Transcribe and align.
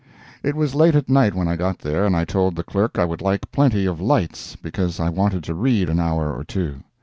It 0.41 0.55
was 0.55 0.73
late 0.73 0.95
at 0.95 1.11
night 1.11 1.35
when 1.35 1.47
I 1.47 1.55
got 1.55 1.77
there, 1.77 2.07
and 2.07 2.15
I 2.15 2.25
told 2.25 2.55
the 2.55 2.63
clerk 2.63 2.97
I 2.97 3.05
would 3.05 3.21
like 3.21 3.51
plenty 3.51 3.85
of 3.85 4.01
lights, 4.01 4.55
because 4.55 4.99
I 4.99 5.09
wanted 5.09 5.43
to 5.43 5.53
read 5.53 5.91
an 5.91 5.99
hour 5.99 6.35
or 6.35 6.43
two. 6.43 6.77